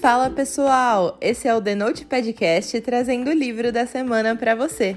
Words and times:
Fala 0.00 0.30
pessoal, 0.30 1.18
esse 1.20 1.46
é 1.46 1.54
o 1.54 1.60
The 1.60 1.74
Note 1.74 2.06
Podcast 2.06 2.80
trazendo 2.80 3.28
o 3.28 3.34
livro 3.34 3.70
da 3.70 3.86
semana 3.86 4.34
para 4.34 4.54
você. 4.54 4.96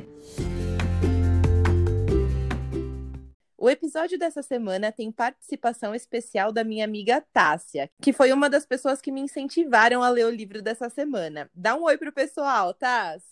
O 3.57 3.69
episódio 3.69 4.17
dessa 4.17 4.41
semana 4.41 4.93
tem 4.93 5.11
participação 5.11 5.93
especial 5.93 6.53
da 6.53 6.63
minha 6.63 6.85
amiga 6.85 7.21
Tássia, 7.33 7.91
que 8.01 8.13
foi 8.13 8.31
uma 8.31 8.49
das 8.49 8.65
pessoas 8.65 9.01
que 9.01 9.11
me 9.11 9.19
incentivaram 9.19 10.01
a 10.01 10.07
ler 10.07 10.25
o 10.25 10.29
livro 10.29 10.61
dessa 10.61 10.89
semana. 10.89 11.49
Dá 11.53 11.75
um 11.75 11.83
oi 11.83 11.97
pro 11.97 12.13
pessoal, 12.13 12.73
Tás! 12.73 13.23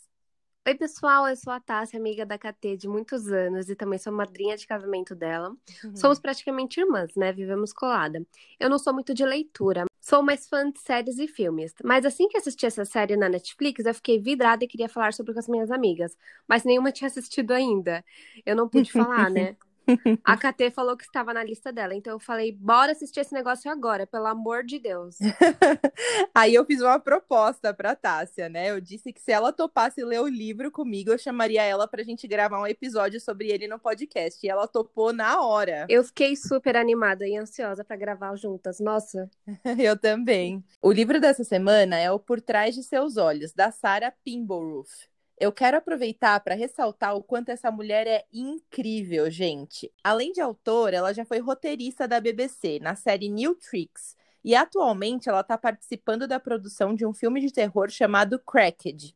Oi, 0.68 0.76
pessoal, 0.76 1.26
eu 1.30 1.38
sou 1.38 1.54
a 1.54 1.60
Tássia, 1.62 1.98
amiga 1.98 2.26
da 2.26 2.38
KT 2.38 2.76
de 2.76 2.88
muitos 2.90 3.30
anos 3.30 3.70
e 3.70 3.76
também 3.78 3.98
sou 3.98 4.12
madrinha 4.12 4.58
de 4.58 4.68
casamento 4.68 5.16
dela. 5.16 5.56
Uhum. 5.86 5.96
Somos 5.96 6.20
praticamente 6.20 6.82
irmãs, 6.82 7.16
né? 7.16 7.32
Vivemos 7.32 7.72
colada. 7.72 8.22
Eu 8.60 8.70
não 8.70 8.78
sou 8.78 8.94
muito 8.94 9.14
de 9.14 9.26
leitura, 9.26 9.86
Sou 10.02 10.24
mais 10.24 10.48
fã 10.50 10.70
de 10.72 10.80
séries 10.80 11.20
e 11.20 11.28
filmes, 11.28 11.74
mas 11.84 12.06
assim 12.06 12.28
que 12.28 12.38
assisti 12.38 12.66
essa 12.66 12.84
série 12.86 13.16
na 13.16 13.30
Netflix, 13.30 13.86
eu 13.86 13.94
fiquei 13.94 14.20
vidrada 14.20 14.66
e 14.66 14.68
queria 14.68 14.90
falar 14.90 15.14
sobre 15.14 15.32
com 15.34 15.40
as 15.40 15.48
minhas 15.48 15.70
amigas, 15.72 16.18
mas 16.48 16.64
nenhuma 16.64 16.92
tinha 16.92 17.08
assistido 17.08 17.52
ainda. 17.52 18.04
Eu 18.46 18.56
não 18.56 18.68
pude 18.68 18.92
falar, 18.94 19.30
né? 19.30 19.56
A 20.24 20.38
KT 20.38 20.72
falou 20.72 20.96
que 20.96 21.04
estava 21.04 21.34
na 21.34 21.44
lista 21.44 21.72
dela, 21.72 21.96
então 21.96 22.14
eu 22.14 22.20
falei, 22.20 22.52
bora 22.52 22.92
assistir 22.92 23.20
esse 23.20 23.34
negócio 23.34 23.72
agora, 23.72 24.06
pelo 24.06 24.28
amor 24.28 24.64
de 24.64 24.80
Deus. 24.80 25.18
Aí 26.34 26.54
eu 26.54 26.66
fiz 26.66 26.82
uma 26.82 27.00
proposta 27.00 27.74
pra 27.74 27.96
Tássia, 27.96 28.50
né? 28.50 28.72
Eu 28.72 28.80
disse 28.80 29.12
que 29.12 29.22
se 29.22 29.32
ela 29.32 29.52
topasse 29.52 30.04
ler 30.04 30.22
o 30.22 30.28
livro 30.28 30.72
comigo, 30.72 31.12
eu 31.12 31.18
chamaria 31.18 31.64
ela 31.64 31.88
pra 31.88 32.04
gente 32.04 32.28
gravar 32.28 32.60
um 32.60 32.68
episódio 32.68 33.20
sobre 33.20 33.50
ele 33.50 33.68
no 33.68 33.80
podcast. 33.80 34.46
E 34.46 34.50
ela 34.50 34.68
topou 34.68 35.14
na 35.14 35.42
hora. 35.42 35.86
Eu 35.90 36.04
fiquei 36.04 36.36
super 36.36 36.76
animada 36.76 37.28
e 37.28 37.38
ansiosa 37.38 37.84
para 37.84 37.96
gravar 37.96 38.36
juntas. 38.36 38.80
Nossa. 38.80 39.30
eu 39.80 39.98
também. 39.98 40.64
O 40.82 40.92
livro 40.92 41.20
dessa 41.20 41.44
semana 41.44 41.98
é 41.98 42.12
o 42.12 42.20
Por 42.20 42.42
Trás 42.42 42.76
de 42.76 42.84
Seus 42.84 43.18
Olhos, 43.18 43.54
da 43.54 43.72
Sarah 43.72 44.14
Pimblewoof. 44.24 45.11
Eu 45.42 45.52
quero 45.52 45.76
aproveitar 45.76 46.40
para 46.42 46.54
ressaltar 46.54 47.16
o 47.16 47.24
quanto 47.24 47.50
essa 47.50 47.72
mulher 47.72 48.06
é 48.06 48.24
incrível, 48.32 49.28
gente. 49.32 49.92
Além 50.04 50.32
de 50.32 50.40
autora, 50.40 50.98
ela 50.98 51.14
já 51.16 51.26
foi 51.26 51.40
roteirista 51.40 52.08
da 52.08 52.22
BBC 52.22 52.78
na 52.80 52.94
série 52.96 53.28
New 53.28 53.56
Tricks. 53.56 54.16
E 54.44 54.54
atualmente 54.54 55.28
ela 55.30 55.42
está 55.42 55.58
participando 55.58 56.28
da 56.28 56.40
produção 56.40 56.94
de 56.94 57.08
um 57.08 57.12
filme 57.12 57.42
de 57.42 57.52
terror 57.52 57.90
chamado 57.90 58.38
Cracked. 58.38 59.16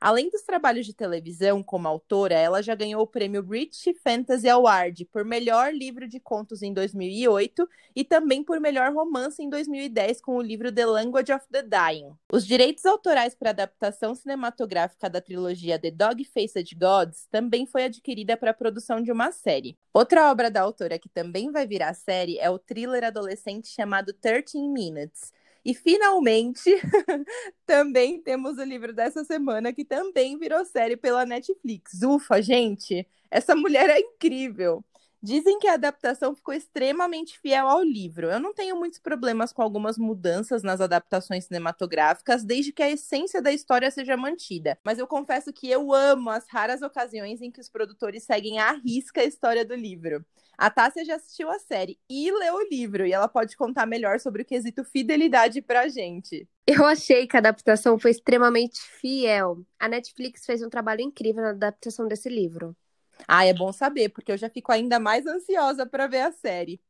Além 0.00 0.28
dos 0.28 0.42
trabalhos 0.42 0.86
de 0.86 0.92
televisão 0.92 1.62
como 1.62 1.88
autora, 1.88 2.34
ela 2.34 2.62
já 2.62 2.74
ganhou 2.74 3.02
o 3.02 3.06
prêmio 3.06 3.42
British 3.42 3.94
Fantasy 4.02 4.48
Award 4.48 5.04
por 5.06 5.24
melhor 5.24 5.72
livro 5.72 6.06
de 6.08 6.20
contos 6.20 6.62
em 6.62 6.72
2008 6.72 7.68
e 7.94 8.04
também 8.04 8.42
por 8.42 8.60
melhor 8.60 8.92
romance 8.92 9.42
em 9.42 9.48
2010 9.48 10.20
com 10.20 10.36
o 10.36 10.42
livro 10.42 10.72
The 10.72 10.86
Language 10.86 11.32
of 11.32 11.46
the 11.50 11.62
Dying. 11.62 12.12
Os 12.32 12.46
direitos 12.46 12.84
autorais 12.84 13.34
para 13.34 13.50
a 13.50 13.52
adaptação 13.52 14.14
cinematográfica 14.14 15.08
da 15.08 15.20
trilogia 15.20 15.78
The 15.78 15.90
Dog-Faced 15.90 16.74
Gods 16.74 17.26
também 17.30 17.66
foi 17.66 17.84
adquirida 17.84 18.36
para 18.36 18.50
a 18.50 18.54
produção 18.54 19.00
de 19.00 19.10
uma 19.10 19.32
série. 19.32 19.78
Outra 19.92 20.30
obra 20.30 20.50
da 20.50 20.60
autora 20.60 20.98
que 20.98 21.08
também 21.08 21.50
vai 21.50 21.66
virar 21.66 21.94
série 21.94 22.38
é 22.38 22.50
o 22.50 22.58
thriller 22.58 23.04
adolescente 23.04 23.68
chamado 23.68 24.12
13 24.12 24.68
Minutes 24.68 25.32
e 25.64 25.74
finalmente, 25.74 26.70
também 27.66 28.20
temos 28.20 28.58
o 28.58 28.64
livro 28.64 28.92
dessa 28.92 29.24
semana 29.24 29.72
que 29.72 29.84
também 29.84 30.38
virou 30.38 30.64
série 30.64 30.96
pela 30.96 31.24
Netflix. 31.24 32.02
Ufa, 32.02 32.42
gente, 32.42 33.06
essa 33.30 33.54
mulher 33.56 33.88
é 33.88 33.98
incrível. 34.00 34.84
Dizem 35.24 35.58
que 35.58 35.66
a 35.66 35.72
adaptação 35.72 36.34
ficou 36.34 36.52
extremamente 36.52 37.38
fiel 37.38 37.66
ao 37.66 37.82
livro. 37.82 38.30
Eu 38.30 38.38
não 38.38 38.52
tenho 38.52 38.76
muitos 38.76 38.98
problemas 38.98 39.54
com 39.54 39.62
algumas 39.62 39.96
mudanças 39.96 40.62
nas 40.62 40.82
adaptações 40.82 41.46
cinematográficas, 41.46 42.44
desde 42.44 42.72
que 42.72 42.82
a 42.82 42.90
essência 42.90 43.40
da 43.40 43.50
história 43.50 43.90
seja 43.90 44.18
mantida. 44.18 44.78
Mas 44.84 44.98
eu 44.98 45.06
confesso 45.06 45.50
que 45.50 45.70
eu 45.70 45.94
amo 45.94 46.28
as 46.28 46.46
raras 46.46 46.82
ocasiões 46.82 47.40
em 47.40 47.50
que 47.50 47.58
os 47.58 47.70
produtores 47.70 48.22
seguem 48.24 48.58
à 48.58 48.72
risca 48.72 49.22
a 49.22 49.24
história 49.24 49.64
do 49.64 49.74
livro. 49.74 50.22
A 50.58 50.68
Tássia 50.68 51.06
já 51.06 51.16
assistiu 51.16 51.50
a 51.50 51.58
série 51.58 51.98
e 52.06 52.30
leu 52.30 52.56
o 52.56 52.68
livro, 52.68 53.06
e 53.06 53.12
ela 53.14 53.26
pode 53.26 53.56
contar 53.56 53.86
melhor 53.86 54.20
sobre 54.20 54.42
o 54.42 54.44
quesito 54.44 54.84
fidelidade 54.84 55.62
pra 55.62 55.88
gente. 55.88 56.46
Eu 56.66 56.84
achei 56.84 57.26
que 57.26 57.34
a 57.34 57.40
adaptação 57.40 57.98
foi 57.98 58.10
extremamente 58.10 58.78
fiel. 59.00 59.64
A 59.78 59.88
Netflix 59.88 60.44
fez 60.44 60.62
um 60.62 60.68
trabalho 60.68 61.00
incrível 61.00 61.42
na 61.42 61.50
adaptação 61.50 62.06
desse 62.06 62.28
livro. 62.28 62.76
Ah, 63.26 63.44
é 63.44 63.54
bom 63.54 63.72
saber, 63.72 64.10
porque 64.10 64.32
eu 64.32 64.36
já 64.36 64.48
fico 64.50 64.72
ainda 64.72 64.98
mais 64.98 65.26
ansiosa 65.26 65.86
para 65.86 66.06
ver 66.06 66.20
a 66.20 66.32
série. 66.32 66.80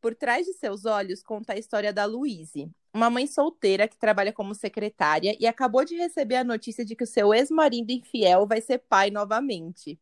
Por 0.00 0.14
trás 0.14 0.46
de 0.46 0.54
seus 0.54 0.84
olhos 0.84 1.22
conta 1.22 1.52
a 1.52 1.58
história 1.58 1.92
da 1.92 2.04
Louise, 2.06 2.70
uma 2.92 3.10
mãe 3.10 3.26
solteira 3.26 3.86
que 3.86 3.98
trabalha 3.98 4.32
como 4.32 4.54
secretária 4.54 5.36
e 5.38 5.46
acabou 5.46 5.84
de 5.84 5.96
receber 5.96 6.36
a 6.36 6.44
notícia 6.44 6.84
de 6.84 6.96
que 6.96 7.04
o 7.04 7.06
seu 7.06 7.34
ex-marido 7.34 7.90
infiel 7.92 8.46
vai 8.46 8.60
ser 8.60 8.78
pai 8.78 9.10
novamente 9.10 9.98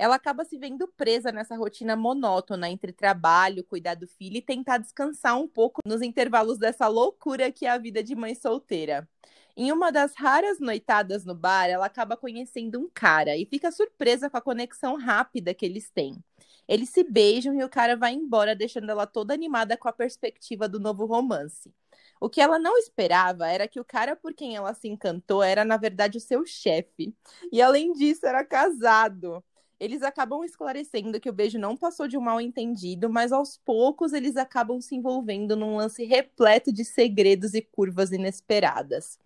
ela 0.00 0.14
acaba 0.14 0.46
se 0.46 0.56
vendo 0.56 0.88
presa 0.88 1.30
nessa 1.30 1.54
rotina 1.54 1.94
monótona 1.94 2.70
entre 2.70 2.90
trabalho, 2.90 3.62
cuidar 3.62 3.94
do 3.94 4.06
filho 4.06 4.38
e 4.38 4.42
tentar 4.42 4.78
descansar 4.78 5.38
um 5.38 5.46
pouco 5.46 5.82
nos 5.84 6.00
intervalos 6.00 6.56
dessa 6.56 6.88
loucura 6.88 7.52
que 7.52 7.66
é 7.66 7.70
a 7.70 7.76
vida 7.76 8.02
de 8.02 8.14
mãe 8.14 8.34
solteira. 8.34 9.06
Em 9.62 9.70
uma 9.72 9.92
das 9.92 10.14
raras 10.14 10.58
noitadas 10.58 11.26
no 11.26 11.34
bar, 11.34 11.68
ela 11.68 11.84
acaba 11.84 12.16
conhecendo 12.16 12.80
um 12.80 12.88
cara 12.88 13.36
e 13.36 13.44
fica 13.44 13.70
surpresa 13.70 14.30
com 14.30 14.38
a 14.38 14.40
conexão 14.40 14.96
rápida 14.96 15.52
que 15.52 15.66
eles 15.66 15.90
têm. 15.90 16.16
Eles 16.66 16.88
se 16.88 17.04
beijam 17.04 17.52
e 17.54 17.62
o 17.62 17.68
cara 17.68 17.94
vai 17.94 18.14
embora, 18.14 18.56
deixando 18.56 18.88
ela 18.90 19.06
toda 19.06 19.34
animada 19.34 19.76
com 19.76 19.86
a 19.86 19.92
perspectiva 19.92 20.66
do 20.66 20.80
novo 20.80 21.04
romance. 21.04 21.70
O 22.18 22.30
que 22.30 22.40
ela 22.40 22.58
não 22.58 22.78
esperava 22.78 23.48
era 23.48 23.68
que 23.68 23.78
o 23.78 23.84
cara 23.84 24.16
por 24.16 24.32
quem 24.32 24.56
ela 24.56 24.72
se 24.72 24.88
encantou 24.88 25.42
era, 25.42 25.62
na 25.62 25.76
verdade, 25.76 26.16
o 26.16 26.22
seu 26.22 26.46
chefe. 26.46 27.14
E 27.52 27.60
além 27.60 27.92
disso, 27.92 28.24
era 28.24 28.42
casado. 28.42 29.44
Eles 29.78 30.00
acabam 30.00 30.42
esclarecendo 30.42 31.20
que 31.20 31.28
o 31.28 31.34
beijo 31.34 31.58
não 31.58 31.76
passou 31.76 32.08
de 32.08 32.16
um 32.16 32.22
mal 32.22 32.40
entendido, 32.40 33.10
mas 33.10 33.30
aos 33.30 33.58
poucos 33.58 34.14
eles 34.14 34.38
acabam 34.38 34.80
se 34.80 34.96
envolvendo 34.96 35.54
num 35.54 35.76
lance 35.76 36.02
repleto 36.02 36.72
de 36.72 36.82
segredos 36.82 37.52
e 37.52 37.60
curvas 37.60 38.10
inesperadas. 38.10 39.18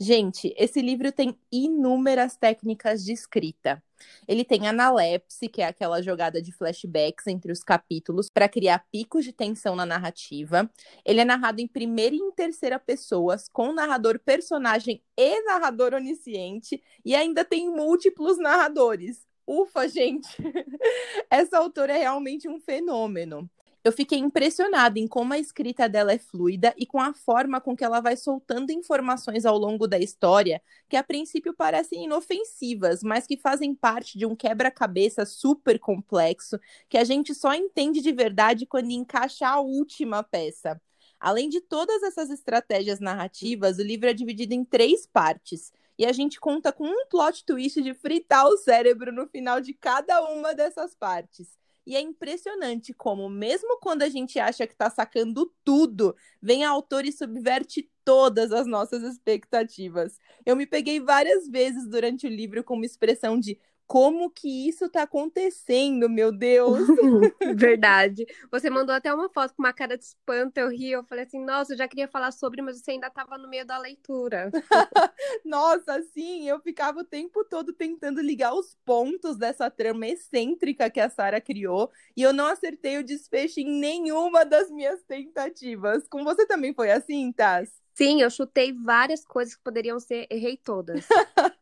Gente, 0.00 0.54
esse 0.56 0.80
livro 0.80 1.10
tem 1.10 1.36
inúmeras 1.50 2.36
técnicas 2.36 3.04
de 3.04 3.12
escrita. 3.12 3.82
Ele 4.28 4.44
tem 4.44 4.68
analepse, 4.68 5.48
que 5.48 5.60
é 5.60 5.66
aquela 5.66 6.00
jogada 6.00 6.40
de 6.40 6.52
flashbacks 6.52 7.26
entre 7.26 7.50
os 7.50 7.64
capítulos 7.64 8.30
para 8.30 8.48
criar 8.48 8.86
picos 8.92 9.24
de 9.24 9.32
tensão 9.32 9.74
na 9.74 9.84
narrativa. 9.84 10.70
Ele 11.04 11.20
é 11.20 11.24
narrado 11.24 11.60
em 11.60 11.66
primeira 11.66 12.14
e 12.14 12.18
em 12.18 12.30
terceira 12.30 12.78
pessoas, 12.78 13.48
com 13.48 13.72
narrador 13.72 14.20
personagem 14.20 15.02
e 15.16 15.42
narrador 15.42 15.94
onisciente, 15.94 16.80
e 17.04 17.16
ainda 17.16 17.44
tem 17.44 17.68
múltiplos 17.68 18.38
narradores. 18.38 19.26
Ufa, 19.44 19.88
gente! 19.88 20.28
Essa 21.28 21.58
autora 21.58 21.92
é 21.94 21.98
realmente 21.98 22.48
um 22.48 22.60
fenômeno. 22.60 23.50
Eu 23.84 23.92
fiquei 23.92 24.18
impressionada 24.18 24.98
em 24.98 25.06
como 25.06 25.32
a 25.32 25.38
escrita 25.38 25.88
dela 25.88 26.12
é 26.12 26.18
fluida 26.18 26.74
e 26.76 26.84
com 26.84 27.00
a 27.00 27.14
forma 27.14 27.60
com 27.60 27.76
que 27.76 27.84
ela 27.84 28.00
vai 28.00 28.16
soltando 28.16 28.70
informações 28.70 29.46
ao 29.46 29.56
longo 29.56 29.86
da 29.86 29.98
história 29.98 30.60
que 30.88 30.96
a 30.96 31.02
princípio 31.02 31.54
parecem 31.54 32.04
inofensivas, 32.04 33.02
mas 33.02 33.26
que 33.26 33.36
fazem 33.36 33.74
parte 33.74 34.18
de 34.18 34.26
um 34.26 34.34
quebra-cabeça 34.34 35.24
super 35.24 35.78
complexo 35.78 36.58
que 36.88 36.98
a 36.98 37.04
gente 37.04 37.34
só 37.34 37.54
entende 37.54 38.00
de 38.00 38.12
verdade 38.12 38.66
quando 38.66 38.90
encaixa 38.90 39.46
a 39.46 39.60
última 39.60 40.24
peça. 40.24 40.80
Além 41.20 41.48
de 41.48 41.60
todas 41.60 42.02
essas 42.02 42.30
estratégias 42.30 43.00
narrativas, 43.00 43.78
o 43.78 43.82
livro 43.82 44.08
é 44.08 44.12
dividido 44.12 44.54
em 44.54 44.64
três 44.64 45.06
partes 45.06 45.72
e 45.96 46.04
a 46.04 46.12
gente 46.12 46.38
conta 46.38 46.72
com 46.72 46.84
um 46.86 47.06
plot 47.06 47.44
twist 47.44 47.80
de 47.80 47.94
fritar 47.94 48.46
o 48.46 48.56
cérebro 48.56 49.12
no 49.12 49.26
final 49.26 49.60
de 49.60 49.72
cada 49.72 50.22
uma 50.30 50.54
dessas 50.54 50.94
partes. 50.94 51.58
E 51.88 51.96
é 51.96 52.02
impressionante 52.02 52.92
como, 52.92 53.30
mesmo 53.30 53.78
quando 53.80 54.02
a 54.02 54.10
gente 54.10 54.38
acha 54.38 54.66
que 54.66 54.74
está 54.74 54.90
sacando 54.90 55.50
tudo, 55.64 56.14
vem 56.38 56.62
a 56.62 56.68
autora 56.68 57.06
e 57.06 57.12
subverte 57.12 57.90
todas 58.04 58.52
as 58.52 58.66
nossas 58.66 59.02
expectativas. 59.02 60.18
Eu 60.44 60.54
me 60.54 60.66
peguei 60.66 61.00
várias 61.00 61.48
vezes 61.48 61.88
durante 61.88 62.26
o 62.26 62.30
livro 62.30 62.62
com 62.62 62.74
uma 62.74 62.84
expressão 62.84 63.40
de 63.40 63.58
como 63.88 64.30
que 64.30 64.68
isso 64.68 64.86
tá 64.90 65.04
acontecendo, 65.04 66.10
meu 66.10 66.30
Deus? 66.30 66.78
Verdade. 67.56 68.26
Você 68.52 68.68
mandou 68.68 68.94
até 68.94 69.12
uma 69.12 69.30
foto 69.30 69.54
com 69.54 69.62
uma 69.62 69.72
cara 69.72 69.96
de 69.96 70.04
espanto, 70.04 70.58
eu 70.58 70.68
ri, 70.68 70.90
eu 70.90 71.02
falei 71.02 71.24
assim, 71.24 71.42
nossa, 71.42 71.72
eu 71.72 71.78
já 71.78 71.88
queria 71.88 72.06
falar 72.06 72.30
sobre, 72.30 72.60
mas 72.60 72.78
você 72.78 72.90
ainda 72.90 73.08
tava 73.08 73.38
no 73.38 73.48
meio 73.48 73.64
da 73.64 73.78
leitura. 73.78 74.50
nossa, 75.42 76.02
sim, 76.12 76.46
eu 76.46 76.60
ficava 76.60 77.00
o 77.00 77.04
tempo 77.04 77.42
todo 77.44 77.72
tentando 77.72 78.20
ligar 78.20 78.52
os 78.52 78.76
pontos 78.84 79.38
dessa 79.38 79.70
trama 79.70 80.06
excêntrica 80.06 80.90
que 80.90 81.00
a 81.00 81.08
Sara 81.08 81.40
criou, 81.40 81.90
e 82.14 82.22
eu 82.22 82.34
não 82.34 82.46
acertei 82.46 82.98
o 82.98 83.04
desfecho 83.04 83.58
em 83.58 83.80
nenhuma 83.80 84.44
das 84.44 84.70
minhas 84.70 85.02
tentativas. 85.04 86.06
Com 86.08 86.24
você 86.24 86.46
também 86.46 86.74
foi 86.74 86.90
assim, 86.90 87.32
Taz? 87.32 87.72
Sim, 87.94 88.20
eu 88.20 88.30
chutei 88.30 88.72
várias 88.72 89.24
coisas 89.24 89.56
que 89.56 89.62
poderiam 89.64 89.98
ser, 89.98 90.26
errei 90.30 90.56
todas. 90.56 91.04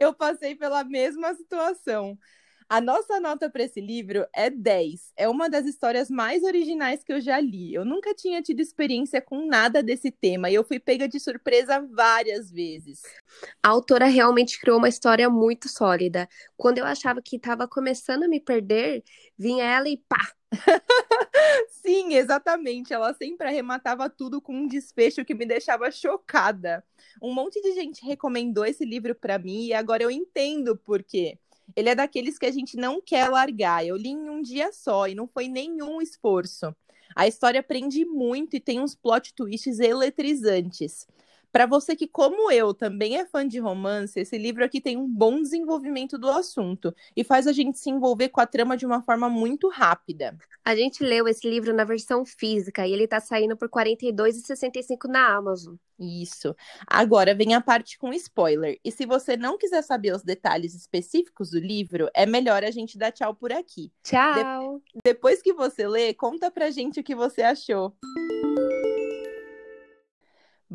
eu 0.10 0.14
passei 0.14 0.56
pela 0.56 0.82
mesma 0.82 1.34
situação. 1.34 2.18
A 2.68 2.80
nossa 2.80 3.18
nota 3.18 3.50
para 3.50 3.64
esse 3.64 3.80
livro 3.80 4.24
é 4.32 4.48
10. 4.48 5.12
É 5.16 5.28
uma 5.28 5.50
das 5.50 5.66
histórias 5.66 6.08
mais 6.08 6.44
originais 6.44 7.02
que 7.02 7.12
eu 7.12 7.20
já 7.20 7.40
li. 7.40 7.74
Eu 7.74 7.84
nunca 7.84 8.14
tinha 8.14 8.40
tido 8.40 8.60
experiência 8.60 9.20
com 9.20 9.44
nada 9.44 9.82
desse 9.82 10.08
tema 10.08 10.48
e 10.48 10.54
eu 10.54 10.62
fui 10.62 10.78
pega 10.78 11.08
de 11.08 11.18
surpresa 11.18 11.80
várias 11.92 12.48
vezes. 12.48 13.02
A 13.60 13.70
autora 13.70 14.06
realmente 14.06 14.60
criou 14.60 14.78
uma 14.78 14.88
história 14.88 15.28
muito 15.28 15.68
sólida. 15.68 16.28
Quando 16.56 16.78
eu 16.78 16.86
achava 16.86 17.20
que 17.20 17.36
estava 17.36 17.66
começando 17.66 18.22
a 18.22 18.28
me 18.28 18.40
perder, 18.40 19.02
vinha 19.36 19.64
ela 19.64 19.88
e 19.88 19.96
pá! 19.96 20.39
Sim, 21.68 22.14
exatamente. 22.14 22.92
Ela 22.92 23.14
sempre 23.14 23.46
arrematava 23.46 24.08
tudo 24.08 24.40
com 24.40 24.54
um 24.54 24.66
desfecho 24.66 25.24
que 25.24 25.34
me 25.34 25.46
deixava 25.46 25.90
chocada. 25.90 26.84
Um 27.22 27.32
monte 27.32 27.60
de 27.60 27.72
gente 27.72 28.04
recomendou 28.04 28.64
esse 28.64 28.84
livro 28.84 29.14
para 29.14 29.38
mim 29.38 29.66
e 29.66 29.72
agora 29.72 30.02
eu 30.02 30.10
entendo 30.10 30.76
por 30.76 31.02
quê. 31.02 31.38
Ele 31.76 31.88
é 31.88 31.94
daqueles 31.94 32.38
que 32.38 32.46
a 32.46 32.50
gente 32.50 32.76
não 32.76 33.00
quer 33.00 33.28
largar. 33.28 33.86
Eu 33.86 33.96
li 33.96 34.10
em 34.10 34.28
um 34.28 34.42
dia 34.42 34.72
só 34.72 35.06
e 35.06 35.14
não 35.14 35.26
foi 35.28 35.48
nenhum 35.48 36.02
esforço. 36.02 36.74
A 37.14 37.26
história 37.26 37.62
prende 37.62 38.04
muito 38.04 38.54
e 38.56 38.60
tem 38.60 38.80
uns 38.80 38.94
plot 38.94 39.34
twists 39.34 39.78
eletrizantes. 39.80 41.06
Para 41.52 41.66
você 41.66 41.96
que, 41.96 42.06
como 42.06 42.50
eu, 42.50 42.72
também 42.72 43.18
é 43.18 43.26
fã 43.26 43.46
de 43.46 43.58
romance, 43.58 44.20
esse 44.20 44.38
livro 44.38 44.64
aqui 44.64 44.80
tem 44.80 44.96
um 44.96 45.08
bom 45.08 45.42
desenvolvimento 45.42 46.16
do 46.16 46.28
assunto 46.28 46.94
e 47.16 47.24
faz 47.24 47.46
a 47.46 47.52
gente 47.52 47.78
se 47.78 47.90
envolver 47.90 48.28
com 48.28 48.40
a 48.40 48.46
trama 48.46 48.76
de 48.76 48.86
uma 48.86 49.02
forma 49.02 49.28
muito 49.28 49.68
rápida. 49.68 50.36
A 50.64 50.76
gente 50.76 51.02
leu 51.02 51.26
esse 51.26 51.48
livro 51.48 51.74
na 51.74 51.84
versão 51.84 52.24
física 52.24 52.86
e 52.86 52.92
ele 52.92 53.04
está 53.04 53.18
saindo 53.18 53.56
por 53.56 53.68
R$ 53.72 53.94
42,65 53.94 55.08
na 55.08 55.34
Amazon. 55.34 55.74
Isso. 55.98 56.56
Agora 56.86 57.34
vem 57.34 57.54
a 57.54 57.60
parte 57.60 57.98
com 57.98 58.12
spoiler. 58.14 58.78
E 58.82 58.90
se 58.90 59.04
você 59.04 59.36
não 59.36 59.58
quiser 59.58 59.82
saber 59.82 60.14
os 60.14 60.22
detalhes 60.22 60.74
específicos 60.74 61.50
do 61.50 61.58
livro, 61.58 62.08
é 62.14 62.24
melhor 62.24 62.64
a 62.64 62.70
gente 62.70 62.96
dar 62.96 63.12
tchau 63.12 63.34
por 63.34 63.52
aqui. 63.52 63.92
Tchau! 64.02 64.80
De 64.94 65.00
depois 65.04 65.42
que 65.42 65.52
você 65.52 65.86
lê, 65.86 66.14
conta 66.14 66.50
pra 66.50 66.70
gente 66.70 67.00
o 67.00 67.04
que 67.04 67.14
você 67.14 67.42
achou. 67.42 67.94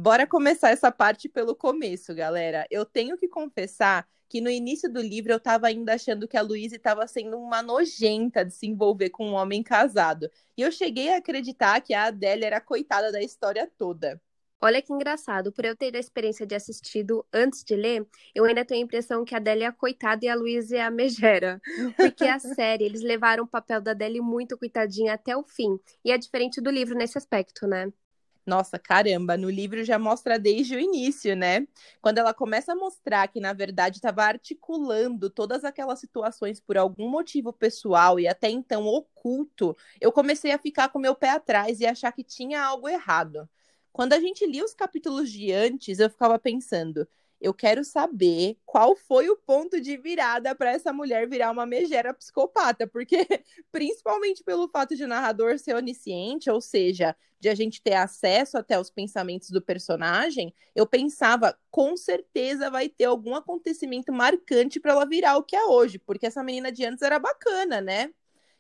Bora 0.06 0.28
começar 0.28 0.70
essa 0.70 0.92
parte 0.92 1.28
pelo 1.28 1.56
começo, 1.56 2.14
galera. 2.14 2.68
Eu 2.70 2.86
tenho 2.86 3.18
que 3.18 3.28
confessar 3.28 4.08
que 4.30 4.40
no 4.40 4.52
início 4.52 4.88
do 4.88 5.02
livro 5.02 5.32
eu 5.32 5.38
estava 5.38 5.66
ainda 5.66 5.96
achando 5.96 6.28
que 6.28 6.38
a 6.38 6.44
Luísa 6.44 6.76
estava 6.76 7.08
sendo 7.08 7.40
uma 7.40 7.64
nojenta 7.64 8.46
de 8.46 8.54
se 8.54 8.68
envolver 8.68 9.10
com 9.10 9.28
um 9.28 9.34
homem 9.34 9.64
casado. 9.64 10.30
E 10.56 10.62
eu 10.62 10.72
cheguei 10.72 11.12
a 11.12 11.18
acreditar 11.18 11.82
que 11.82 11.92
a 11.92 12.04
Adélia 12.04 12.46
era 12.46 12.58
a 12.58 12.62
coitada 12.62 13.12
da 13.12 13.20
história 13.20 13.68
toda. 13.80 14.22
Olha 14.62 14.80
que 14.80 14.94
engraçado, 14.94 15.52
por 15.52 15.66
eu 15.66 15.76
ter 15.76 15.96
a 15.96 16.00
experiência 16.00 16.46
de 16.46 16.54
assistido 16.54 17.26
antes 17.34 17.64
de 17.64 17.76
ler, 17.76 18.08
eu 18.36 18.46
ainda 18.46 18.64
tenho 18.64 18.82
a 18.82 18.86
impressão 18.86 19.26
que 19.26 19.34
a 19.34 19.40
Adélia 19.40 19.66
é 19.66 19.68
a 19.70 19.72
coitada 19.72 20.24
e 20.24 20.30
a 20.30 20.36
Luísa 20.36 20.78
é 20.78 20.82
a 20.82 20.92
megera. 20.92 21.60
Porque 21.98 22.26
a 22.26 22.38
série, 22.38 22.86
eles 22.86 23.02
levaram 23.02 23.46
o 23.46 23.48
papel 23.48 23.82
da 23.82 23.90
Adélia 23.90 24.22
muito 24.22 24.56
coitadinha 24.56 25.16
até 25.16 25.36
o 25.36 25.42
fim. 25.42 25.80
E 26.04 26.12
é 26.12 26.18
diferente 26.20 26.62
do 26.62 26.70
livro 26.70 26.96
nesse 26.96 27.18
aspecto, 27.18 27.66
né? 27.66 27.92
Nossa, 28.46 28.78
caramba, 28.78 29.36
no 29.36 29.50
livro 29.50 29.84
já 29.84 29.98
mostra 29.98 30.38
desde 30.38 30.76
o 30.76 30.80
início, 30.80 31.36
né? 31.36 31.68
Quando 32.00 32.20
ela 32.20 32.32
começa 32.32 32.74
a 32.74 32.76
mostrar 32.76 33.28
que, 33.28 33.40
na 33.40 33.54
verdade, 33.54 33.98
estava 33.98 34.24
articulando 34.24 35.32
todas 35.32 35.64
aquelas 35.64 36.00
situações 36.00 36.60
por 36.60 36.78
algum 36.78 37.10
motivo 37.10 37.52
pessoal 37.52 38.20
e 38.20 38.28
até 38.28 38.48
então 38.50 38.86
oculto, 38.86 39.76
eu 40.00 40.12
comecei 40.12 40.52
a 40.52 40.60
ficar 40.60 40.90
com 40.90 41.00
meu 41.00 41.16
pé 41.16 41.32
atrás 41.32 41.80
e 41.80 41.88
achar 41.88 42.12
que 42.12 42.24
tinha 42.24 42.62
algo 42.64 42.88
errado. 42.88 43.50
Quando 43.92 44.14
a 44.14 44.20
gente 44.20 44.46
lia 44.46 44.64
os 44.64 44.76
capítulos 44.76 45.32
de 45.32 45.52
antes, 45.52 45.98
eu 46.00 46.10
ficava 46.10 46.38
pensando, 46.38 47.08
eu 47.40 47.54
quero 47.54 47.84
saber 47.84 48.58
qual 48.66 48.96
foi 48.96 49.30
o 49.30 49.38
ponto 49.38 49.80
de 49.80 49.98
virada 49.98 50.56
para 50.56 50.72
essa 50.72 50.92
mulher 50.92 51.28
virar 51.28 51.52
uma 51.52 51.66
megera 51.66 52.14
psicopata, 52.14 52.88
porque 52.88 53.18
principalmente 53.72 54.44
pelo 54.44 54.68
fato 54.68 54.96
de 54.96 55.04
o 55.04 55.08
narrador 55.08 55.60
ser 55.60 55.76
onisciente, 55.76 56.50
ou 56.50 56.62
seja, 56.62 57.16
de 57.40 57.50
a 57.50 57.56
gente 57.56 57.82
ter 57.82 57.94
acesso 57.94 58.58
até 58.58 58.80
os 58.80 58.90
pensamentos 58.90 59.50
do 59.52 59.62
personagem, 59.62 60.54
eu 60.74 60.88
pensava, 60.88 61.58
com 61.70 61.96
certeza 61.96 62.72
vai 62.72 62.90
ter 62.90 63.06
algum 63.06 63.36
acontecimento 63.36 64.12
marcante 64.12 64.80
para 64.80 64.94
ela 64.94 65.06
virar 65.06 65.38
o 65.38 65.44
que 65.44 65.56
é 65.56 65.66
hoje, 65.66 66.00
porque 66.00 66.26
essa 66.26 66.44
menina 66.44 66.72
de 66.72 66.86
antes 66.86 67.04
era 67.04 67.20
bacana, 67.20 67.82
né? 67.82 68.12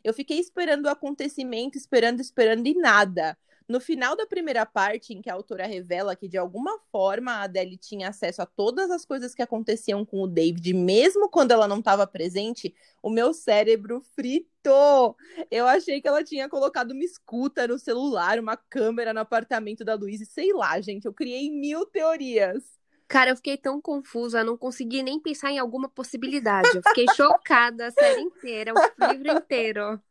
Eu 0.04 0.13
fiquei 0.13 0.39
esperando 0.39 0.86
o 0.86 0.89
acontecimento, 0.89 1.80
esperando, 1.80 2.19
esperando 2.19 2.68
e 2.68 2.75
nada. 2.75 3.36
No 3.68 3.80
final 3.80 4.16
da 4.16 4.28
primeira 4.28 4.66
parte, 4.66 5.14
em 5.14 5.22
que 5.22 5.30
a 5.30 5.34
autora 5.34 5.66
revela 5.66 6.16
que 6.16 6.28
de 6.28 6.38
alguma 6.38 6.78
forma 6.92 7.32
a 7.32 7.44
Adele 7.44 7.78
tinha 7.78 8.10
acesso 8.10 8.42
a 8.42 8.46
todas 8.46 8.92
as 8.92 9.06
coisas 9.06 9.34
que 9.34 9.42
aconteciam 9.42 10.06
com 10.06 10.22
o 10.22 10.28
David, 10.28 10.72
mesmo 10.74 11.30
quando 11.30 11.52
ela 11.52 11.68
não 11.68 11.80
estava 11.80 12.06
presente, 12.06 12.76
o 13.02 13.10
meu 13.10 13.34
cérebro 13.34 14.02
fritou. 14.16 15.16
Eu 15.50 15.66
achei 15.66 16.00
que 16.00 16.08
ela 16.08 16.24
tinha 16.24 16.48
colocado 16.48 16.92
uma 16.92 17.04
escuta 17.04 17.68
no 17.68 17.80
celular, 17.80 18.40
uma 18.40 18.56
câmera 18.56 19.14
no 19.14 19.20
apartamento 19.20 19.84
da 19.84 19.96
Luísa, 19.96 20.26
sei 20.26 20.54
lá, 20.54 20.80
gente, 20.80 21.06
eu 21.06 21.14
criei 21.14 21.50
mil 21.50 21.86
teorias. 21.88 22.76
Cara, 23.08 23.32
eu 23.32 23.36
fiquei 23.36 23.56
tão 23.56 23.80
confusa, 23.80 24.44
não 24.44 24.58
consegui 24.58 25.04
nem 25.04 25.20
pensar 25.20 25.52
em 25.52 25.60
alguma 25.60 25.88
possibilidade. 25.88 26.70
Eu 26.76 26.82
fiquei 26.88 27.06
chocada 27.16 27.88
a 27.88 27.92
série 27.92 28.22
inteira, 28.22 28.74
o 28.74 29.12
livro 29.12 29.32
inteiro. 29.32 30.02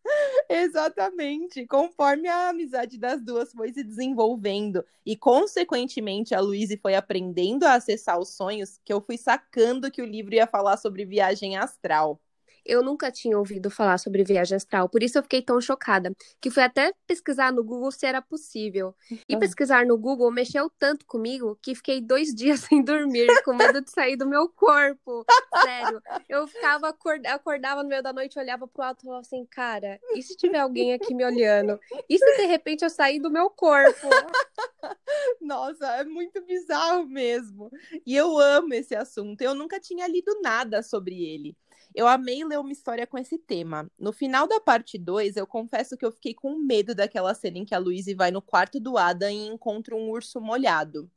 Exatamente. 0.57 1.67
Conforme 1.67 2.29
a 2.29 2.49
amizade 2.51 2.97
das 2.97 3.21
duas 3.21 3.51
foi 3.53 3.73
se 3.73 3.83
desenvolvendo 3.83 4.85
e, 5.05 5.17
consequentemente, 5.17 6.33
a 6.33 6.41
Luísa 6.41 6.79
foi 6.81 6.95
aprendendo 6.95 7.65
a 7.65 7.75
acessar 7.75 8.19
os 8.21 8.29
sonhos, 8.37 8.79
que 8.85 8.93
eu 8.93 9.01
fui 9.01 9.19
sacando 9.19 9.91
que 9.91 10.01
o 10.01 10.07
livro 10.07 10.33
ia 10.35 10.47
falar 10.47 10.77
sobre 10.77 11.05
viagem 11.05 11.57
astral. 11.57 12.21
Eu 12.65 12.83
nunca 12.83 13.11
tinha 13.11 13.39
ouvido 13.39 13.71
falar 13.71 13.99
sobre 13.99 14.25
viagem 14.25 14.57
astral, 14.57 14.89
por 14.89 15.03
isso 15.03 15.19
eu 15.19 15.23
fiquei 15.23 15.43
tão 15.43 15.61
chocada, 15.61 16.13
que 16.41 16.51
fui 16.51 16.63
até 16.63 16.93
pesquisar 17.07 17.53
no 17.53 17.63
Google 17.63 17.91
se 17.91 18.07
era 18.07 18.23
possível. 18.23 18.95
E 19.29 19.37
pesquisar 19.37 19.85
no 19.85 19.99
Google 19.99 20.31
mexeu 20.31 20.71
tanto 20.79 21.05
comigo 21.07 21.59
que 21.61 21.75
fiquei 21.75 22.01
dois 22.01 22.29
dias 22.35 22.61
sem 22.61 22.83
dormir, 22.83 23.27
com 23.45 23.55
medo 23.55 23.81
de 23.81 23.91
sair 23.91 24.17
do 24.17 24.27
meu 24.27 24.49
corpo. 24.49 25.25
Sério, 25.63 26.01
eu 26.29 26.47
ficava 26.47 26.95
acordava 27.29 27.83
no 27.83 27.89
meio 27.89 28.03
da 28.03 28.13
noite, 28.13 28.39
olhava 28.39 28.67
pro 28.67 28.83
alto 28.83 29.01
e 29.01 29.05
falava 29.05 29.21
assim, 29.21 29.45
cara, 29.47 30.01
e 30.15 30.23
se 30.23 30.37
tiver 30.37 30.59
alguém 30.59 30.93
aqui 30.93 31.15
me 31.15 31.25
olhando? 31.25 31.79
E 32.09 32.19
se 32.19 32.37
de 32.37 32.47
repente 32.47 32.85
eu 32.85 32.91
sair 32.91 33.21
do 33.21 33.31
meu 33.31 33.51
corpo? 33.51 34.09
Nossa, 35.41 35.87
é 35.97 36.05
muito 36.05 36.43
bizarro 36.45 37.07
mesmo. 37.07 37.71
E 38.07 38.15
eu 38.15 38.39
amo 38.39 38.75
esse 38.75 38.95
assunto. 38.95 39.41
Eu 39.43 39.55
nunca 39.55 39.81
tinha 39.81 40.07
lido 40.07 40.41
nada 40.43 40.83
sobre 40.83 41.23
ele. 41.25 41.57
Eu 41.95 42.09
amei 42.09 42.45
ler 42.45 42.59
uma 42.59 42.73
história 42.73 43.07
com 43.07 43.17
esse 43.17 43.39
tema. 43.39 43.89
No 43.97 44.13
final 44.13 44.49
da 44.49 44.59
parte 44.59 44.99
2, 44.99 45.37
eu 45.37 45.47
confesso 45.47 45.97
que 45.97 46.05
eu 46.05 46.11
fiquei 46.11 46.35
com 46.35 46.59
medo 46.59 46.93
daquela 46.93 47.33
cena 47.35 47.59
em 47.59 47.65
que 47.65 47.75
a 47.75 47.79
Louise 47.79 48.15
vai 48.15 48.33
no 48.33 48.43
quarto 48.43 48.81
do 48.81 48.99
Adam 48.99 49.31
e 49.31 49.47
encontra 49.47 49.95
um 49.95 50.11
urso 50.11 50.41
molhado. 50.41 51.09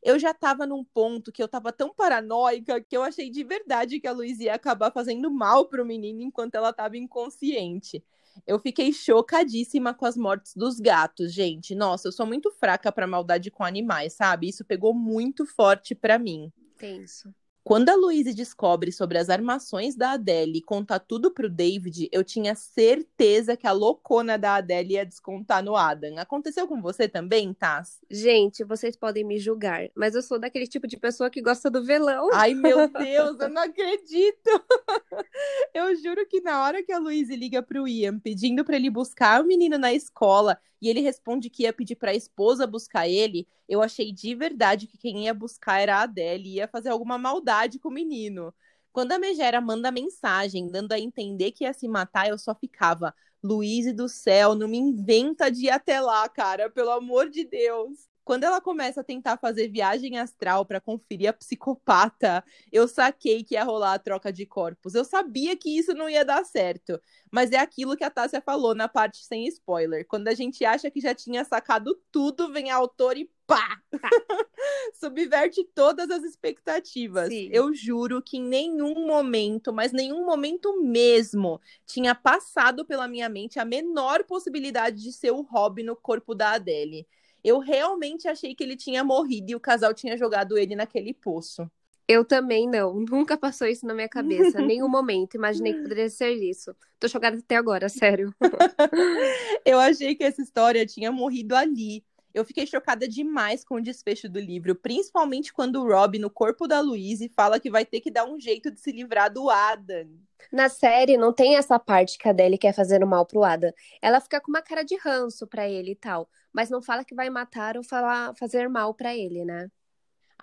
Eu 0.00 0.18
já 0.20 0.30
estava 0.30 0.64
num 0.64 0.84
ponto 0.84 1.32
que 1.32 1.42
eu 1.42 1.46
estava 1.46 1.72
tão 1.72 1.92
paranoica 1.92 2.80
que 2.80 2.96
eu 2.96 3.02
achei 3.02 3.30
de 3.30 3.42
verdade 3.42 3.98
que 3.98 4.06
a 4.06 4.12
Louise 4.12 4.44
ia 4.44 4.54
acabar 4.54 4.92
fazendo 4.92 5.28
mal 5.28 5.66
pro 5.66 5.84
menino 5.84 6.22
enquanto 6.22 6.54
ela 6.54 6.70
estava 6.70 6.96
inconsciente. 6.96 8.04
Eu 8.46 8.58
fiquei 8.58 8.92
chocadíssima 8.92 9.92
com 9.92 10.06
as 10.06 10.16
mortes 10.16 10.54
dos 10.54 10.78
gatos, 10.78 11.32
gente. 11.32 11.74
Nossa, 11.74 12.08
eu 12.08 12.12
sou 12.12 12.26
muito 12.26 12.50
fraca 12.52 12.92
para 12.92 13.06
maldade 13.06 13.50
com 13.50 13.64
animais, 13.64 14.12
sabe? 14.14 14.48
Isso 14.48 14.64
pegou 14.64 14.94
muito 14.94 15.44
forte 15.44 15.94
para 15.94 16.18
mim. 16.18 16.52
Tenso. 16.78 17.32
Quando 17.64 17.90
a 17.90 17.94
Louise 17.94 18.34
descobre 18.34 18.90
sobre 18.90 19.18
as 19.18 19.30
armações 19.30 19.94
da 19.94 20.12
Adele 20.12 20.58
e 20.58 20.62
conta 20.62 20.98
tudo 20.98 21.30
pro 21.30 21.48
David, 21.48 22.08
eu 22.10 22.24
tinha 22.24 22.56
certeza 22.56 23.56
que 23.56 23.68
a 23.68 23.72
loucona 23.72 24.36
da 24.36 24.56
Adele 24.56 24.94
ia 24.94 25.06
descontar 25.06 25.62
no 25.62 25.76
Adam. 25.76 26.18
Aconteceu 26.18 26.66
com 26.66 26.82
você 26.82 27.08
também, 27.08 27.54
Taz? 27.54 28.00
Gente, 28.10 28.64
vocês 28.64 28.96
podem 28.96 29.22
me 29.22 29.38
julgar, 29.38 29.88
mas 29.94 30.16
eu 30.16 30.22
sou 30.22 30.40
daquele 30.40 30.66
tipo 30.66 30.88
de 30.88 30.96
pessoa 30.96 31.30
que 31.30 31.40
gosta 31.40 31.70
do 31.70 31.84
velão. 31.84 32.30
Ai, 32.32 32.52
meu 32.52 32.88
Deus, 32.90 33.38
eu 33.38 33.48
não 33.48 33.62
acredito! 33.62 34.50
eu 35.72 35.94
juro 35.96 36.26
que 36.26 36.40
na 36.40 36.64
hora 36.64 36.82
que 36.82 36.90
a 36.90 36.98
Louise 36.98 37.36
liga 37.36 37.62
pro 37.62 37.86
Ian 37.86 38.18
pedindo 38.18 38.64
para 38.64 38.74
ele 38.74 38.90
buscar 38.90 39.40
o 39.40 39.46
menino 39.46 39.78
na 39.78 39.92
escola 39.92 40.58
e 40.82 40.88
ele 40.88 41.00
responde 41.00 41.48
que 41.48 41.62
ia 41.62 41.72
pedir 41.72 41.94
para 41.94 42.10
a 42.10 42.14
esposa 42.14 42.66
buscar 42.66 43.08
ele, 43.08 43.46
eu 43.68 43.80
achei 43.80 44.12
de 44.12 44.34
verdade 44.34 44.88
que 44.88 44.98
quem 44.98 45.26
ia 45.26 45.32
buscar 45.32 45.78
era 45.80 45.98
a 45.98 46.02
Adele 46.02 46.48
e 46.48 46.54
ia 46.56 46.66
fazer 46.66 46.88
alguma 46.88 47.16
maldade 47.16 47.78
com 47.78 47.88
o 47.88 47.92
menino. 47.92 48.52
Quando 48.92 49.12
a 49.12 49.18
Megera 49.18 49.60
manda 49.60 49.92
mensagem 49.92 50.68
dando 50.68 50.92
a 50.92 50.98
entender 50.98 51.52
que 51.52 51.62
ia 51.64 51.72
se 51.72 51.86
matar, 51.86 52.28
eu 52.28 52.36
só 52.36 52.52
ficava, 52.52 53.14
Luiz 53.42 53.94
do 53.94 54.08
céu, 54.08 54.56
não 54.56 54.66
me 54.66 54.76
inventa 54.76 55.50
de 55.50 55.66
ir 55.66 55.70
até 55.70 56.00
lá, 56.00 56.28
cara, 56.28 56.68
pelo 56.68 56.90
amor 56.90 57.30
de 57.30 57.44
Deus. 57.44 58.11
Quando 58.24 58.44
ela 58.44 58.60
começa 58.60 59.00
a 59.00 59.04
tentar 59.04 59.36
fazer 59.36 59.68
viagem 59.68 60.18
astral 60.18 60.64
para 60.64 60.80
conferir 60.80 61.28
a 61.28 61.32
psicopata, 61.32 62.44
eu 62.70 62.86
saquei 62.86 63.42
que 63.42 63.54
ia 63.54 63.64
rolar 63.64 63.94
a 63.94 63.98
troca 63.98 64.32
de 64.32 64.46
corpos. 64.46 64.94
Eu 64.94 65.04
sabia 65.04 65.56
que 65.56 65.76
isso 65.76 65.92
não 65.92 66.08
ia 66.08 66.24
dar 66.24 66.44
certo. 66.44 67.00
Mas 67.30 67.50
é 67.50 67.58
aquilo 67.58 67.96
que 67.96 68.04
a 68.04 68.10
Tássia 68.10 68.40
falou 68.40 68.74
na 68.74 68.88
parte 68.88 69.24
sem 69.24 69.46
spoiler. 69.48 70.06
Quando 70.06 70.28
a 70.28 70.34
gente 70.34 70.64
acha 70.64 70.90
que 70.90 71.00
já 71.00 71.14
tinha 71.14 71.44
sacado 71.44 72.00
tudo, 72.12 72.52
vem 72.52 72.70
a 72.70 72.76
autora 72.76 73.18
e 73.18 73.28
pá! 73.46 73.80
Subverte 74.94 75.64
todas 75.74 76.10
as 76.10 76.22
expectativas. 76.22 77.28
Sim. 77.28 77.48
Eu 77.52 77.74
juro 77.74 78.22
que 78.22 78.36
em 78.36 78.42
nenhum 78.42 79.06
momento, 79.06 79.72
mas 79.72 79.92
nenhum 79.92 80.24
momento 80.24 80.80
mesmo, 80.80 81.60
tinha 81.84 82.14
passado 82.14 82.84
pela 82.84 83.08
minha 83.08 83.28
mente 83.28 83.58
a 83.58 83.64
menor 83.64 84.24
possibilidade 84.24 85.02
de 85.02 85.12
ser 85.12 85.32
o 85.32 85.42
Rob 85.42 85.82
no 85.82 85.96
corpo 85.96 86.34
da 86.34 86.52
Adele. 86.52 87.06
Eu 87.44 87.58
realmente 87.58 88.28
achei 88.28 88.54
que 88.54 88.62
ele 88.62 88.76
tinha 88.76 89.02
morrido 89.02 89.50
e 89.50 89.54
o 89.54 89.60
casal 89.60 89.92
tinha 89.92 90.16
jogado 90.16 90.56
ele 90.56 90.76
naquele 90.76 91.12
poço. 91.12 91.68
Eu 92.06 92.24
também 92.24 92.68
não. 92.68 92.94
Nunca 93.10 93.36
passou 93.36 93.66
isso 93.66 93.86
na 93.86 93.94
minha 93.94 94.08
cabeça. 94.08 94.60
Nenhum 94.60 94.88
momento. 94.88 95.34
Imaginei 95.34 95.72
que 95.72 95.82
poderia 95.82 96.08
ser 96.08 96.32
isso. 96.32 96.74
Tô 96.98 97.08
chocada 97.08 97.38
até 97.38 97.56
agora, 97.56 97.88
sério. 97.88 98.34
Eu 99.64 99.78
achei 99.78 100.14
que 100.14 100.24
essa 100.24 100.42
história 100.42 100.86
tinha 100.86 101.10
morrido 101.10 101.54
ali. 101.54 102.04
Eu 102.34 102.44
fiquei 102.44 102.66
chocada 102.66 103.06
demais 103.06 103.62
com 103.62 103.74
o 103.74 103.80
desfecho 103.80 104.26
do 104.26 104.40
livro, 104.40 104.74
principalmente 104.74 105.52
quando 105.52 105.76
o 105.76 105.86
Rob, 105.86 106.18
no 106.18 106.30
corpo 106.30 106.66
da 106.66 106.80
Louise, 106.80 107.30
fala 107.36 107.60
que 107.60 107.70
vai 107.70 107.84
ter 107.84 108.00
que 108.00 108.10
dar 108.10 108.24
um 108.24 108.40
jeito 108.40 108.70
de 108.70 108.80
se 108.80 108.90
livrar 108.90 109.30
do 109.30 109.50
Adam. 109.50 110.08
Na 110.50 110.68
série, 110.68 111.16
não 111.16 111.32
tem 111.32 111.56
essa 111.56 111.78
parte 111.78 112.18
que 112.18 112.26
a 112.26 112.30
Adele 112.30 112.58
quer 112.58 112.72
fazer 112.74 113.02
o 113.02 113.06
mal 113.06 113.26
pro 113.26 113.44
Adam. 113.44 113.72
Ela 114.00 114.20
fica 114.20 114.40
com 114.40 114.50
uma 114.50 114.62
cara 114.62 114.82
de 114.82 114.96
ranço 114.96 115.46
pra 115.46 115.68
ele 115.68 115.92
e 115.92 115.96
tal, 115.96 116.28
mas 116.52 116.70
não 116.70 116.82
fala 116.82 117.04
que 117.04 117.14
vai 117.14 117.30
matar 117.30 117.76
ou 117.76 117.84
falar, 117.84 118.34
fazer 118.36 118.68
mal 118.68 118.94
pra 118.94 119.14
ele, 119.14 119.44
né? 119.44 119.70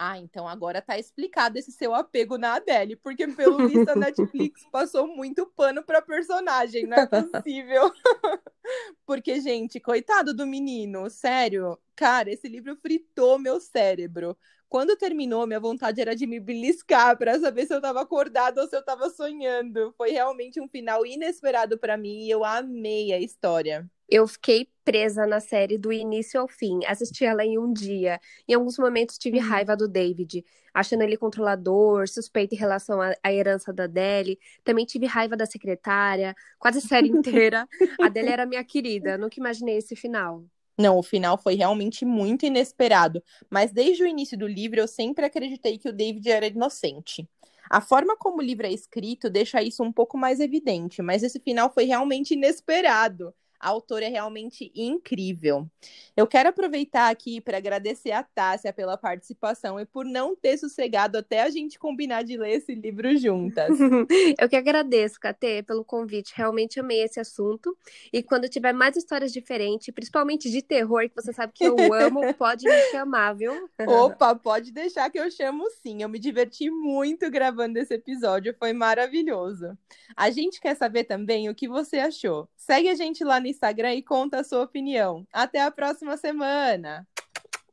Ah, 0.02 0.18
então 0.18 0.48
agora 0.48 0.82
tá 0.82 0.98
explicado 0.98 1.60
esse 1.60 1.74
seu 1.74 1.94
apego 1.94 2.38
na 2.38 2.56
Adele, 2.56 2.96
porque 2.96 3.28
pelo 3.28 3.68
visto 3.68 3.90
a 3.90 3.96
Netflix 3.98 4.66
passou 4.72 5.06
muito 5.08 5.46
pano 5.46 5.84
pra 5.84 6.02
personagem, 6.02 6.88
não 6.88 6.98
é 6.98 7.06
possível. 7.06 7.92
porque, 9.06 9.40
gente, 9.42 9.80
coitado 9.80 10.34
do 10.34 10.46
menino, 10.46 11.10
sério. 11.10 11.78
Cara, 11.96 12.32
esse 12.32 12.48
livro 12.48 12.76
fritou 12.78 13.40
meu 13.40 13.60
cérebro. 13.60 14.38
Quando 14.68 14.96
terminou, 14.98 15.48
minha 15.48 15.60
vontade 15.60 16.00
era 16.00 16.16
de 16.16 16.28
me 16.28 16.40
beliscar 16.40 17.18
para 17.18 17.40
saber 17.40 17.66
se 17.66 17.74
eu 17.74 17.82
tava 17.82 18.02
acordada 18.02 18.62
ou 18.62 18.68
se 18.68 18.76
eu 18.76 18.84
tava 18.86 19.10
sonhando. 19.10 19.94
Foi 19.98 20.12
realmente 20.12 20.62
um 20.62 20.68
final 20.68 21.06
inesperado 21.06 21.78
para 21.78 21.98
mim 21.98 22.26
e 22.26 22.30
eu 22.30 22.44
amei 22.46 23.12
a 23.14 23.20
história. 23.20 23.90
Eu 24.10 24.28
fiquei 24.28 24.70
presa 24.84 25.26
na 25.28 25.40
série 25.40 25.78
do 25.78 25.94
início 25.94 26.40
ao 26.42 26.48
fim. 26.48 26.80
Assisti 26.86 27.24
ela 27.26 27.46
em 27.46 27.60
um 27.60 27.72
dia. 27.72 28.20
Em 28.48 28.54
alguns 28.56 28.78
momentos 28.80 29.18
tive 29.18 29.40
Uhum. 29.40 29.46
raiva 29.48 29.78
do 29.78 29.88
David, 29.88 30.44
achando 30.74 31.04
ele 31.04 31.16
controlador, 31.18 32.08
suspeito 32.08 32.56
em 32.56 32.58
relação 32.58 33.02
à, 33.02 33.14
à 33.24 33.32
herança 33.32 33.72
da 33.72 33.84
Adele. 33.84 34.40
Também 34.64 34.86
tive 34.86 35.06
raiva 35.06 35.38
da 35.38 35.46
secretária. 35.46 36.36
Quase 36.58 36.80
a 36.80 36.82
série 36.82 37.08
inteira. 37.10 37.68
A 38.02 38.08
Adele 38.08 38.30
era 38.30 38.46
minha 38.46 38.64
querida. 38.64 39.18
Nunca 39.18 39.40
imaginei 39.40 39.78
esse 39.78 39.96
final. 39.96 40.44
Não, 40.78 40.98
o 40.98 41.04
final 41.04 41.38
foi 41.38 41.56
realmente 41.56 42.06
muito 42.06 42.46
inesperado, 42.46 43.22
mas 43.50 43.72
desde 43.74 44.02
o 44.04 44.08
início 44.08 44.38
do 44.38 44.48
livro 44.48 44.80
eu 44.80 44.88
sempre 44.88 45.26
acreditei 45.26 45.78
que 45.78 45.90
o 45.90 45.94
David 45.94 46.30
era 46.30 46.48
inocente. 46.48 47.28
A 47.70 47.82
forma 47.82 48.16
como 48.18 48.38
o 48.40 48.42
livro 48.42 48.66
é 48.66 48.72
escrito 48.72 49.30
deixa 49.30 49.62
isso 49.62 49.84
um 49.84 49.92
pouco 49.92 50.18
mais 50.18 50.40
evidente, 50.40 51.02
mas 51.02 51.22
esse 51.22 51.40
final 51.40 51.70
foi 51.72 51.84
realmente 51.84 52.34
inesperado. 52.34 53.34
A 53.60 53.70
autora 53.70 54.06
é 54.06 54.10
realmente 54.10 54.72
incrível. 54.74 55.68
Eu 56.16 56.26
quero 56.26 56.50
aproveitar 56.50 57.10
aqui 57.10 57.42
para 57.42 57.58
agradecer 57.58 58.12
a 58.12 58.24
Tássia 58.24 58.72
pela 58.72 58.98
participação 58.98 59.80
e 59.80 59.86
por 59.86 60.06
não 60.06 60.36
ter 60.36 60.58
sossegado 60.58 61.18
até 61.18 61.42
a 61.42 61.50
gente 61.50 61.78
combinar 61.78 62.24
de 62.24 62.38
ler 62.38 62.58
esse 62.58 62.74
livro 62.74 63.18
juntas. 63.18 63.70
Eu 64.40 64.48
que 64.48 64.56
agradeço, 64.56 65.20
Katê, 65.20 65.62
pelo 65.64 65.84
convite. 65.84 66.34
Realmente 66.36 66.80
amei 66.80 67.04
esse 67.04 67.20
assunto. 67.20 67.78
E 68.14 68.24
quando 68.24 68.48
tiver 68.48 68.74
mais 68.74 68.96
histórias 68.96 69.32
diferentes, 69.32 69.94
principalmente 69.94 70.50
de 70.50 70.62
terror, 70.62 71.10
que 71.10 71.16
você 71.16 71.34
sabe 71.34 71.54
que 71.54 71.66
eu 71.66 71.76
amo, 71.94 72.22
pode 72.36 72.66
me 72.66 72.82
chamar, 72.92 73.34
viu? 73.34 73.70
Opa, 73.88 74.36
pode 74.36 74.72
deixar 74.72 75.10
que 75.10 75.20
eu 75.20 75.30
chamo 75.30 75.70
sim. 75.82 76.02
Eu 76.02 76.10
me 76.10 76.20
diverti 76.20 76.70
muito 76.70 77.30
gravando 77.30 77.78
esse 77.78 77.94
episódio, 77.94 78.56
foi 78.58 78.74
maravilhoso. 78.74 79.78
A 80.16 80.30
gente 80.30 80.62
quer 80.62 80.76
saber 80.76 81.04
também 81.04 81.50
o 81.50 81.56
que 81.56 81.68
você 81.68 81.98
achou. 81.98 82.48
Segue 82.70 82.88
a 82.88 82.94
gente 82.94 83.24
lá 83.24 83.40
no 83.40 83.48
Instagram 83.48 83.96
e 83.96 84.04
conta 84.04 84.42
a 84.42 84.44
sua 84.44 84.62
opinião. 84.62 85.26
Até 85.34 85.60
a 85.60 85.72
próxima 85.72 86.16
semana. 86.18 87.08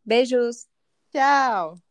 Beijos! 0.02 0.66
Tchau! 1.12 1.85